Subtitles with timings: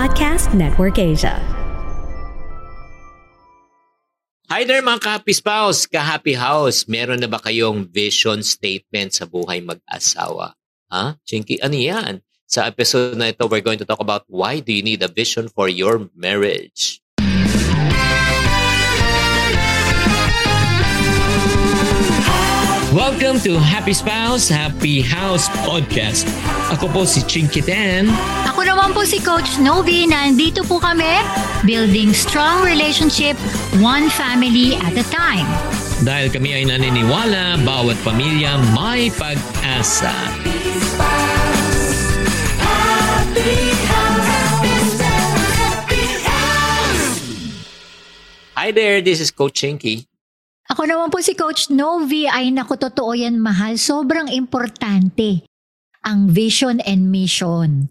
[0.00, 1.36] Podcast Network Asia.
[4.48, 6.88] Hi there mga ka-happy spouse, ka-happy house.
[6.88, 10.56] Meron na ba kayong vision statement sa buhay mag-asawa?
[10.88, 11.20] Ha?
[11.28, 12.24] Chinky, ano yan?
[12.48, 15.52] Sa episode na ito, we're going to talk about why do you need a vision
[15.52, 16.99] for your marriage?
[22.90, 26.26] Welcome to Happy Spouse, Happy House Podcast.
[26.74, 28.10] Ako po si Chinky Dan.
[28.50, 30.10] Ako naman po si Coach Novi.
[30.10, 31.22] Nandito po kami,
[31.62, 33.38] building strong relationship,
[33.78, 35.46] one family at a time.
[36.02, 40.10] Dahil kami ay naniniwala, bawat pamilya may pag-asa.
[48.58, 50.09] Hi there, this is Coach Chinky.
[50.70, 52.30] Ako naman po si Coach Novi.
[52.30, 53.74] Ay naku, totoo yan mahal.
[53.74, 55.42] Sobrang importante
[56.06, 57.90] ang vision and mission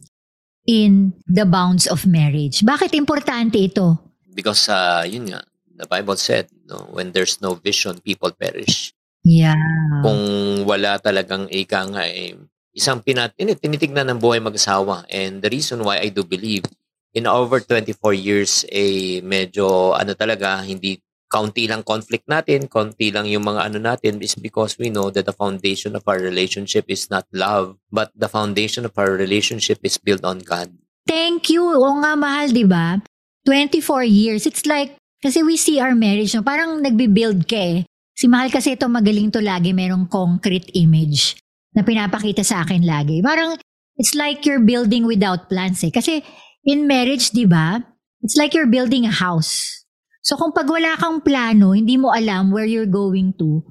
[0.63, 2.63] in the bounds of marriage.
[2.63, 3.99] Bakit importante ito?
[4.31, 5.43] Because, uh, yun nga,
[5.76, 8.95] the Bible said, no, when there's no vision, people perish.
[9.27, 9.59] Yeah.
[9.99, 10.21] Kung
[10.63, 12.39] wala talagang ika nga, eh,
[12.71, 15.04] isang pinat tinitignan ng buhay mag-asawa.
[15.11, 16.63] And the reason why I do believe,
[17.11, 23.30] in over 24 years, eh, medyo, ano talaga, hindi kaunti lang conflict natin, kaunti lang
[23.30, 27.08] yung mga ano natin is because we know that the foundation of our relationship is
[27.13, 30.74] not love, but the foundation of our relationship is built on God.
[31.05, 31.62] Thank you.
[31.62, 32.98] Oo nga, mahal, di ba?
[33.46, 34.50] 24 years.
[34.50, 36.41] It's like, kasi we see our marriage, no?
[36.41, 37.80] parang nagbi-build ka eh.
[38.20, 41.40] Si Mahal kasi ito magaling to lagi, merong concrete image
[41.72, 43.24] na pinapakita sa akin lagi.
[43.24, 43.55] Parang,
[43.96, 45.94] it's like you're building without plans eh.
[45.94, 46.20] Kasi
[46.68, 47.80] in marriage, di ba?
[48.20, 49.80] It's like you're building a house.
[50.20, 53.63] So kung pag wala kang plano, hindi mo alam where you're going to,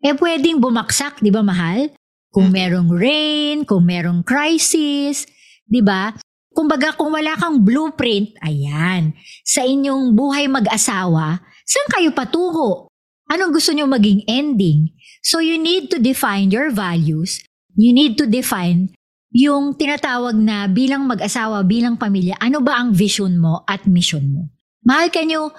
[0.00, 1.90] eh pwedeng bumaksak, di ba mahal?
[2.30, 5.24] Kung merong rain, kung merong crisis,
[5.64, 6.12] di ba?
[6.52, 9.12] Kumbaga kung wala kang blueprint, ayan,
[9.44, 12.88] sa inyong buhay mag-asawa, saan kayo patungo?
[13.26, 14.94] Anong gusto nyo maging ending?
[15.26, 17.42] So you need to define your values.
[17.74, 18.94] You need to define
[19.34, 24.48] yung tinatawag na bilang mag-asawa, bilang pamilya, ano ba ang vision mo at mission mo?
[24.86, 25.50] Mahal, can you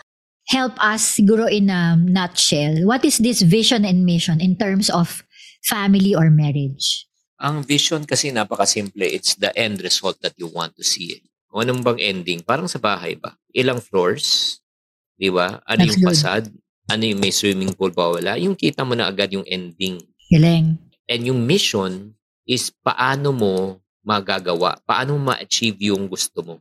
[0.48, 2.88] help us siguro in a nutshell?
[2.88, 5.24] What is this vision and mission in terms of
[5.64, 7.06] family or marriage?
[7.38, 9.06] Ang vision kasi napakasimple.
[9.06, 11.22] It's the end result that you want to see.
[11.52, 12.42] Kung anong bang ending?
[12.42, 13.38] Parang sa bahay ba?
[13.54, 14.58] Ilang floors?
[15.14, 15.62] Di ba?
[15.68, 16.10] Ano That's yung good.
[16.18, 16.48] facade?
[16.88, 18.40] Ano yung may swimming pool ba wala?
[18.40, 20.00] Yung kita mo na agad yung ending.
[20.32, 20.80] Galing.
[21.08, 22.16] And yung mission
[22.48, 24.80] is paano mo magagawa?
[24.88, 26.56] Paano mo ma-achieve yung gusto mo?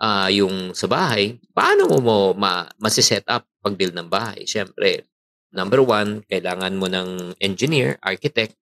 [0.00, 4.48] Ah, yung sa bahay, paano mo mo ma masiset up pag build ng bahay?
[4.48, 5.04] Siyempre,
[5.52, 8.56] number one, kailangan mo ng engineer, architect,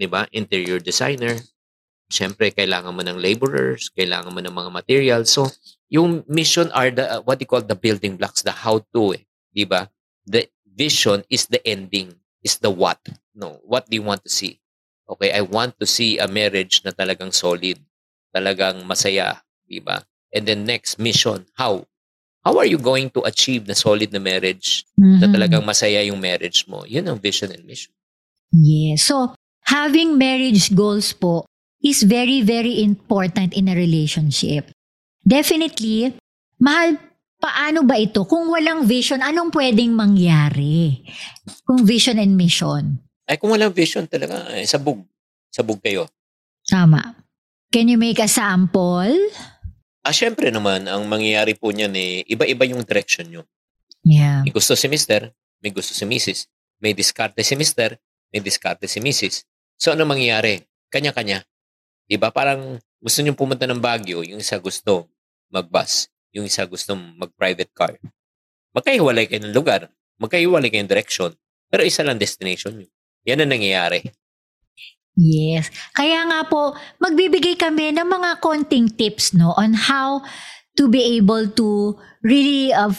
[0.00, 0.24] di ba?
[0.32, 1.36] Interior designer.
[2.08, 5.28] Siyempre, kailangan mo ng laborers, kailangan mo ng mga materials.
[5.28, 5.52] So,
[5.92, 9.68] yung mission are the, uh, what you call the building blocks, the how-to, eh, di
[9.68, 9.92] ba?
[10.24, 12.96] The vision is the ending, is the what.
[13.36, 14.56] No, what do you want to see?
[15.04, 17.76] Okay, I want to see a marriage na talagang solid,
[18.32, 20.00] talagang masaya, di ba?
[20.34, 21.46] And then next, mission.
[21.56, 21.88] How?
[22.44, 25.32] How are you going to achieve the solid na marriage na Mhm.
[25.34, 26.84] talagang masaya yung marriage mo?
[26.88, 27.92] Yun ang vision and mission.
[28.52, 29.04] Yes.
[29.08, 29.36] So,
[29.68, 31.44] having marriage goals po
[31.84, 34.72] is very, very important in a relationship.
[35.20, 36.16] Definitely,
[36.56, 36.96] mahal,
[37.36, 38.24] paano ba ito?
[38.24, 41.04] Kung walang vision, anong pwedeng mangyari?
[41.68, 42.96] Kung vision and mission.
[43.28, 45.04] Ay, kung walang vision talaga, eh, sabog.
[45.52, 46.08] Sabog kayo.
[46.64, 47.12] Tama.
[47.68, 49.12] Can you make a sample?
[50.06, 53.42] Ah, syempre naman, ang mangyayari po niyan eh, iba-iba yung direction nyo.
[54.06, 54.46] Yeah.
[54.46, 56.48] May gusto si Mr., may gusto si Mrs.
[56.78, 57.98] May diskarte si Mr.,
[58.30, 59.42] may diskarte si Mrs.
[59.74, 60.62] So, ano mangyayari?
[60.88, 61.42] Kanya-kanya.
[62.08, 62.32] Di ba?
[62.32, 65.06] Parang gusto nyo pumunta ng Baguio, yung isa gusto
[65.52, 67.94] mag-bus, yung isa gusto mag-private car.
[68.74, 71.30] Magkahiwalay kayo ng lugar, magkahiwalay kayo ng direction,
[71.68, 72.88] pero isa lang destination nyo.
[73.28, 74.02] Yan ang nangyayari.
[75.18, 75.74] Yes.
[75.98, 80.22] Kaya nga po, magbibigay kami ng mga konting tips no on how
[80.78, 82.94] to be able to really uh,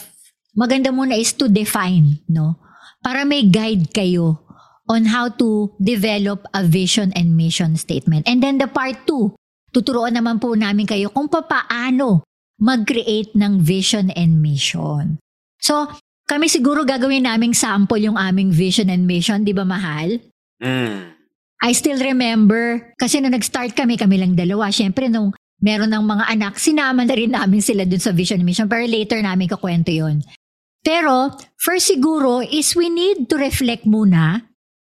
[0.52, 2.60] maganda muna is to define no
[3.00, 4.36] para may guide kayo
[4.84, 8.28] on how to develop a vision and mission statement.
[8.28, 9.32] And then the part two,
[9.72, 12.26] tuturuan naman po namin kayo kung paano
[12.60, 15.16] mag-create ng vision and mission.
[15.56, 15.88] So,
[16.28, 20.20] kami siguro gagawin naming sample yung aming vision and mission, di ba mahal?
[20.60, 21.19] Mm.
[21.60, 24.72] I still remember, kasi nung nag-start kami, kami lang dalawa.
[24.72, 28.64] Siyempre, nung meron ng mga anak, sinama na rin namin sila dun sa Vision Mission.
[28.64, 30.24] Pero later namin kakwento yon.
[30.80, 34.40] Pero, first siguro is we need to reflect muna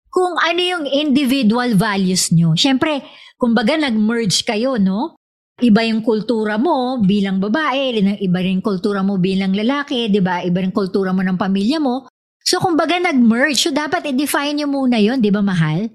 [0.09, 2.57] kung ano yung individual values nyo.
[2.57, 3.05] Siyempre,
[3.37, 5.21] kumbaga nag-merge kayo, no?
[5.63, 10.43] iba yung kultura mo bilang babae, iba rin kultura mo bilang lalaki, 'di ba?
[10.43, 12.11] Iba rin kultura mo ng pamilya mo.
[12.43, 13.55] So kumbaga nag-merge.
[13.55, 15.87] So dapat i-define niyo muna 'yon, 'di ba, mahal?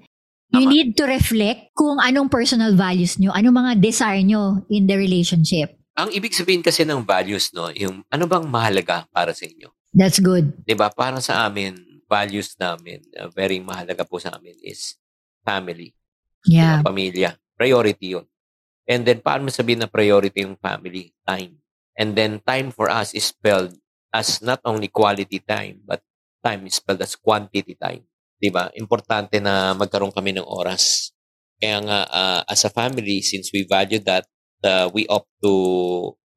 [0.50, 0.72] You Tama.
[0.74, 5.78] need to reflect kung anong personal values nyo, anong mga desire nyo in the relationship.
[5.94, 9.70] Ang ibig sabihin kasi ng values, no, yung ano bang mahalaga para sa inyo?
[9.94, 10.54] That's good.
[10.66, 10.90] 'Di ba?
[10.90, 14.98] Para sa amin, values namin, uh, very mahalaga po sa amin is
[15.42, 15.94] family,
[16.46, 16.82] Yeah.
[16.82, 17.30] yung pamilya.
[17.54, 18.26] Priority 'yun.
[18.90, 21.14] And then paano sabihin na priority yung family?
[21.22, 21.62] Time.
[21.94, 23.78] And then time for us is spelled
[24.10, 26.02] as not only quality time, but
[26.42, 28.02] time is spelled as quantity time.
[28.40, 28.72] 'Di ba?
[28.74, 31.12] Importante na magkaroon kami ng oras.
[31.60, 34.24] Kaya nga uh, as a family since we value that,
[34.64, 35.52] uh, we opt to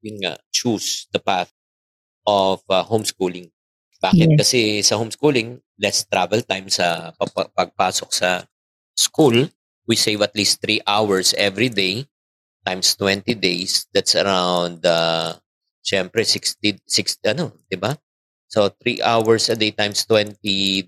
[0.04, 1.48] yun nga, choose the path
[2.28, 3.48] of uh, homeschooling.
[4.04, 4.36] Bakit?
[4.36, 4.38] Yes.
[4.44, 8.44] Kasi sa homeschooling, less travel time sa pag- pagpasok sa
[8.92, 9.48] school.
[9.88, 12.04] We save at least 3 hours every day
[12.64, 13.88] times 20 days.
[13.92, 15.36] That's around, uh,
[15.84, 17.92] syempre, 60, 60 ano, di ba?
[18.54, 20.38] So, 3 hours a day times 20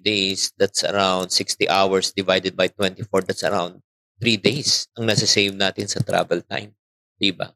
[0.07, 3.83] days, that's around 60 hours divided by 24, that's around
[4.23, 6.71] 3 days ang nasa-save natin sa travel time.
[7.19, 7.51] Di ba?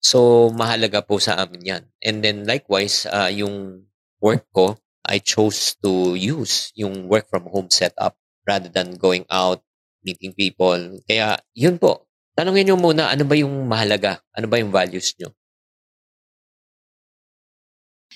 [0.00, 1.82] So, mahalaga po sa amin yan.
[2.00, 3.84] And then, likewise, uh, yung
[4.24, 8.16] work ko, I chose to use yung work from home setup
[8.48, 9.60] rather than going out,
[10.00, 11.04] meeting people.
[11.04, 12.08] Kaya, yun po.
[12.32, 14.24] Tanungin nyo muna, ano ba yung mahalaga?
[14.32, 15.36] Ano ba yung values nyo?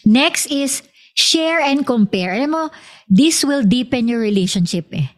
[0.09, 0.81] Next is
[1.15, 2.35] share and compare.
[2.35, 2.63] Alam mo,
[3.07, 5.11] this will deepen your relationship eh.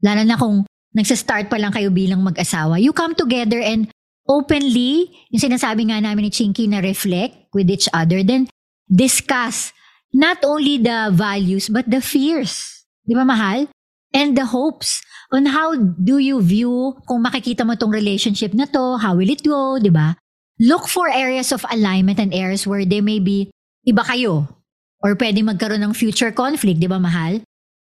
[0.00, 0.64] Lalo na kung
[0.94, 2.78] nagsa-start pa lang kayo bilang mag-asawa.
[2.78, 3.90] You come together and
[4.26, 8.46] openly, yung sinasabi nga namin ni Chinky na reflect with each other, then
[8.86, 9.74] discuss
[10.14, 12.86] not only the values but the fears.
[13.06, 13.66] Di ba mahal?
[14.10, 18.98] And the hopes on how do you view kung makikita mo tong relationship na to,
[18.98, 20.18] how will it go, di ba?
[20.58, 23.50] Look for areas of alignment and areas where they may be
[23.86, 24.59] iba kayo
[25.00, 27.40] or pwede magkaroon ng future conflict, di ba mahal?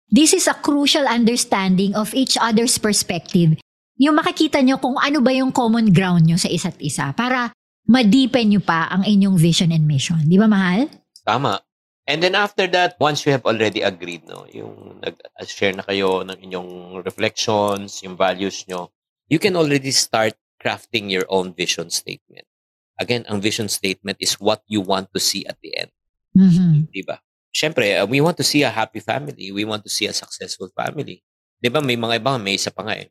[0.08, 3.60] This is a crucial understanding of each other's perspective.
[4.00, 7.52] Yung makikita nyo kung ano ba yung common ground nyo sa isa't isa para
[7.90, 10.22] ma-deepen nyo pa ang inyong vision and mission.
[10.24, 10.88] Di ba mahal?
[11.26, 11.60] Tama.
[12.08, 16.40] And then after that, once you have already agreed, no, yung nag-share na kayo ng
[16.40, 18.88] inyong reflections, yung values nyo,
[19.28, 22.48] you can already start crafting your own vision statement.
[22.96, 25.92] Again, ang vision statement is what you want to see at the end.
[26.36, 26.88] Mhm.
[26.92, 27.16] Di ba?
[27.48, 29.50] Siyempre, uh, we want to see a happy family.
[29.50, 31.24] We want to see a successful family.
[31.58, 31.80] Di ba?
[31.80, 33.08] May mga iba, may isa pa nga eh.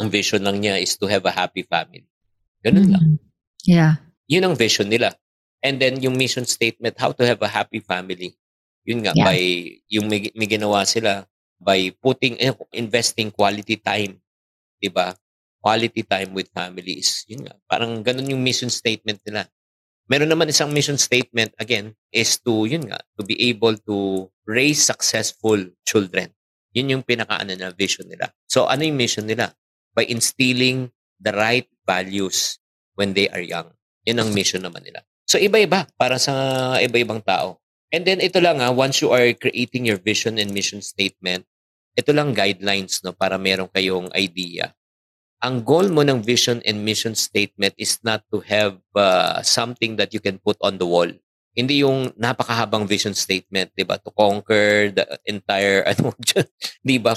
[0.00, 2.06] Ang vision lang niya is to have a happy family.
[2.64, 3.04] Ganun lang.
[3.04, 3.18] Mhm.
[3.68, 4.00] Yeah.
[4.30, 5.12] Yun ang vision nila.
[5.60, 8.32] And then yung mission statement, how to have a happy family.
[8.88, 9.28] Yun nga, Yeah.
[9.28, 9.38] by,
[9.92, 11.28] yung may, may ginawa sila,
[11.60, 14.16] by putting, eh, investing quality time.
[14.80, 15.12] Di ba?
[15.60, 19.44] Quality time with family is, yun nga, parang ganun yung mission statement nila.
[20.10, 24.82] Meron naman isang mission statement, again, is to, yun nga, to be able to raise
[24.82, 25.54] successful
[25.86, 26.34] children.
[26.74, 28.34] Yun yung pinaka-ano na vision nila.
[28.50, 29.54] So, ano yung mission nila?
[29.94, 30.90] By instilling
[31.22, 32.58] the right values
[32.98, 33.70] when they are young.
[34.02, 35.06] Yun ang mission naman nila.
[35.30, 37.62] So, iba-iba para sa iba-ibang tao.
[37.94, 41.46] And then, ito lang ha, once you are creating your vision and mission statement,
[41.94, 44.74] ito lang guidelines no para meron kayong idea.
[45.40, 50.12] Ang goal mo ng vision and mission statement is not to have uh, something that
[50.12, 51.08] you can put on the wall.
[51.56, 53.98] Hindi yung napakahabang vision statement, 'di ba?
[53.98, 56.14] To conquer the entire ano,
[56.84, 57.16] 'di ba?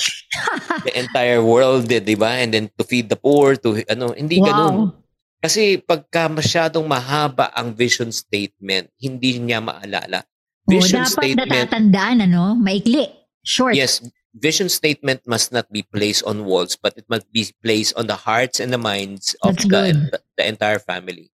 [0.87, 2.41] the entire world, 'di ba?
[2.41, 4.41] And then to feed the poor, to ano, hindi.
[4.41, 5.03] Wow.
[5.43, 10.23] Kasi pagka masyadong mahaba ang vision statement, hindi niya maalala.
[10.63, 12.55] Oh, Vision dapat statement, natatandaan, ano?
[12.55, 13.11] Maikli.
[13.43, 13.75] Short.
[13.75, 13.99] yes,
[14.33, 18.17] vision statement must not be placed on walls, but it must be placed on the
[18.17, 21.29] hearts and the minds of That's the, the entire family.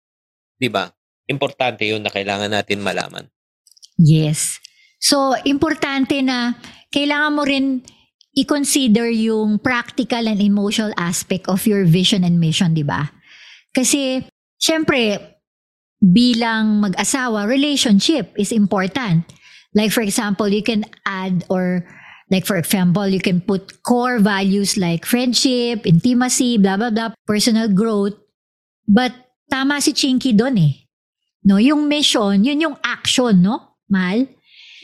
[0.59, 0.95] Di ba?
[1.27, 3.27] Importante yun na kailangan natin malaman.
[3.99, 4.63] Yes.
[5.03, 6.55] So, importante na
[6.95, 7.83] kailangan mo rin
[8.35, 13.11] i-consider yung practical and emotional aspect of your vision and mission, di ba?
[13.75, 14.23] Kasi,
[14.59, 15.19] syempre,
[15.99, 19.25] bilang mag-asawa, relationship is important.
[19.75, 21.83] Like for example, you can add or
[22.31, 27.69] like for example, you can put core values like friendship, intimacy, blah blah blah, personal
[27.69, 28.17] growth.
[28.85, 29.13] But
[29.49, 30.75] tama si Chinky doon eh.
[31.45, 33.77] No, yung mission, yun yung action, no?
[33.93, 34.25] Mahal?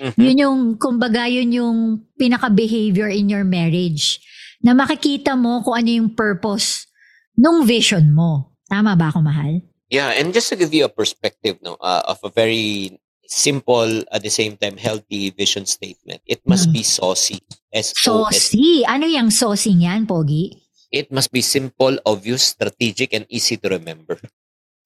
[0.01, 0.21] Mhm.
[0.21, 1.79] Yun yung, kumbaga, yun yung
[2.21, 4.21] pinaka-behavior in your marriage.
[4.61, 6.85] Na makikita mo kung ano yung purpose
[7.33, 8.53] nung vision mo.
[8.69, 9.65] Tama ba ako, mahal?
[9.89, 14.27] Yeah, and just to give you a perspective no, uh, of a very simple, at
[14.27, 16.75] the same time, healthy vision statement, it must Mm.
[16.75, 17.39] be saucy.
[17.71, 18.83] Saucy.
[18.83, 20.51] Ano yung saucing yan, Pogi?
[20.91, 24.19] It must be simple, obvious, strategic, and easy to remember.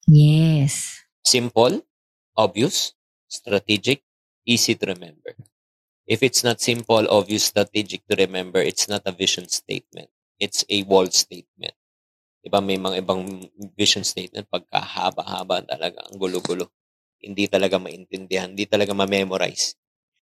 [0.05, 1.01] Yes.
[1.25, 1.81] Simple,
[2.37, 2.93] obvious,
[3.25, 4.05] strategic,
[4.45, 5.33] easy to remember.
[6.05, 10.13] If it's not simple, obvious, strategic to remember, it's not a vision statement.
[10.37, 11.73] It's a wall statement.
[12.45, 16.69] Diba may mga ibang vision statement pagkahaba-haba talaga, ang gulo-gulo.
[17.25, 19.73] Hindi talaga maintindihan, hindi talaga ma-memorize.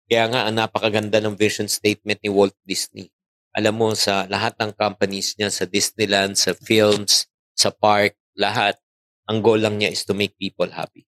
[0.10, 3.08] Kaya nga, ang napakaganda ng vision statement ni Walt Disney.
[3.56, 8.76] Alam mo, sa lahat ng companies niya, sa Disneyland, sa films, sa park, lahat,
[9.30, 11.06] ang goal lang niya is to make people happy.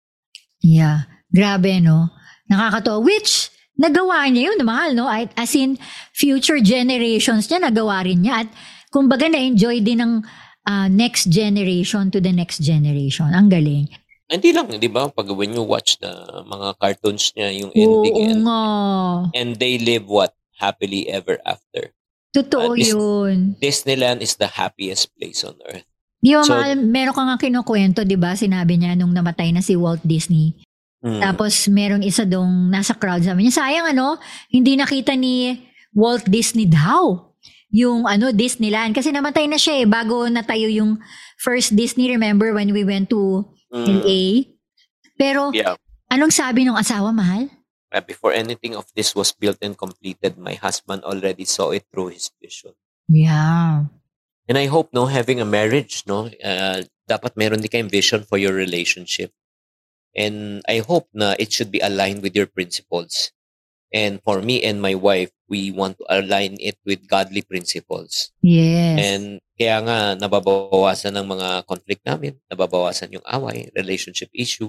[0.65, 1.07] Yeah.
[1.29, 2.09] Grabe, no?
[2.49, 3.05] Nakakatawa.
[3.05, 5.07] Which, nagawa niya yun, mahal, no?
[5.13, 5.77] As in,
[6.17, 8.47] future generations niya, nagawa rin niya.
[8.47, 8.49] At
[8.89, 10.13] kumbaga, na-enjoy din ng
[10.65, 13.29] uh, next generation to the next generation.
[13.37, 13.93] Ang galing.
[14.27, 15.07] Hindi lang, di ba?
[15.07, 16.11] Pag when you watch the
[16.43, 18.15] mga cartoons niya, yung ending.
[18.15, 18.63] Oo and, nga.
[19.39, 20.35] and they live what?
[20.59, 21.95] Happily ever after.
[22.35, 23.37] Totoo Uh, Dis- yun.
[23.63, 25.87] Disneyland is the happiest place on earth.
[26.19, 28.35] Di ba, So- mahal, meron ka nga kinukwento, di ba?
[28.35, 30.59] Sinabi niya nung namatay na si Walt Disney.
[31.07, 31.23] Mm.
[31.23, 34.19] Tapos merong isa dong nasa crowd sabi niya, sayang ano,
[34.51, 35.55] hindi nakita ni
[35.95, 37.31] Walt Disney daw
[37.71, 40.97] yung ano Disneyland kasi namatay na siya eh bago natayo yung
[41.37, 43.45] first Disney remember when we went to
[43.77, 44.01] Mm.
[44.01, 44.21] LA
[45.17, 45.77] pero Yeah.
[46.09, 47.53] anong sabi ng asawa mahal
[47.95, 52.11] Uh, before anything of this was built and completed, my husband already saw it through
[52.11, 52.75] his vision.
[53.07, 53.87] yeah
[54.47, 56.79] And I hope, no, having a marriage, no, uh,
[57.11, 59.35] dapat meron din kayong vision for your relationship.
[60.15, 63.35] And I hope na it should be aligned with your principles.
[63.95, 68.35] And for me and my wife, we want to align it with godly principles.
[68.43, 69.25] yes And
[69.57, 74.69] kaya nga, nababawasan ng mga conflict namin, nababawasan yung away, relationship issue.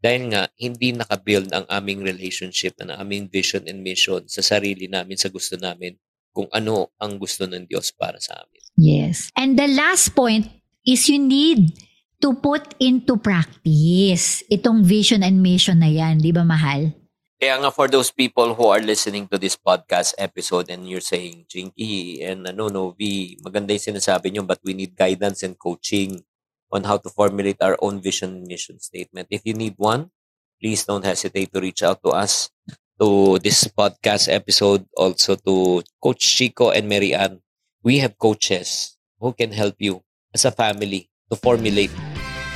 [0.00, 5.16] Dahil nga, hindi nakabuild ang aming relationship, ang aming vision and mission sa sarili namin,
[5.20, 5.96] sa gusto namin,
[6.34, 8.64] kung ano ang gusto ng Diyos para sa amin.
[8.76, 10.50] yes and the last point
[10.82, 11.70] is you need
[12.18, 16.90] to put into practice itong vision and mission na yan di ba mahal
[17.34, 21.50] Kaya nga for those people who are listening to this podcast episode and you're saying,
[21.50, 26.22] Jinky and ano, no, V, maganda yung sinasabi nyo, but we need guidance and coaching
[26.70, 29.26] on how to formulate our own vision and mission statement.
[29.34, 30.14] If you need one,
[30.62, 32.54] please don't hesitate to reach out to us,
[33.02, 37.42] to this podcast episode, also to Coach Chico and Mary Ann.
[37.82, 41.90] We have coaches who can help you as a family to formulate.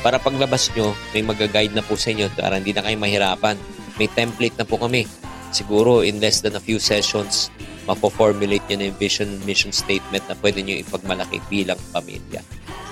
[0.06, 3.58] Para paglabas nyo, may mag-guide na po sa inyo para hindi na kayo mahirapan
[3.98, 5.04] may template na po kami.
[5.50, 7.52] Siguro in less than a few sessions,
[7.88, 12.44] mapo-formulate nyo na yung vision mission statement na pwede nyo ipagmalaki bilang pamilya.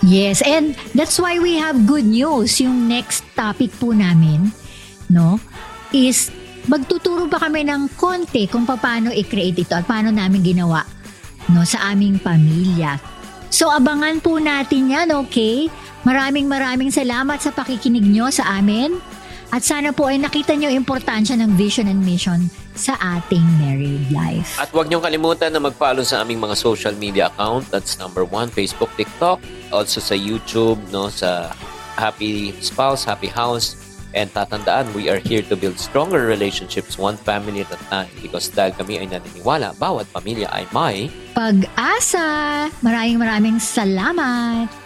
[0.05, 2.61] Yes, and that's why we have good news.
[2.61, 4.53] Yung next topic po namin,
[5.09, 5.41] no,
[5.93, 6.29] is
[6.67, 10.83] magtuturo pa kami ng konti kung paano i-create ito at paano namin ginawa
[11.53, 12.99] no, sa aming pamilya.
[13.49, 15.71] So abangan po natin yan, okay?
[16.03, 18.99] Maraming maraming salamat sa pakikinig nyo sa amin.
[19.55, 24.59] At sana po ay nakita nyo importansya ng vision and mission sa ating married life.
[24.59, 27.71] At huwag niyong kalimutan na mag-follow sa aming mga social media account.
[27.71, 29.41] That's number one, Facebook, TikTok.
[29.71, 31.55] Also sa YouTube, no, sa
[31.97, 33.79] Happy Spouse, Happy House.
[34.17, 38.49] And tatandaan, we are here to build stronger relationships one family at a time because
[38.49, 42.25] dahil kami ay naniniwala, bawat pamilya ay may Pag-asa!
[42.81, 44.86] Maraming maraming salamat!